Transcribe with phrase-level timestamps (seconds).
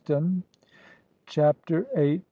[1.27, 2.19] CHAPTER EIGHT.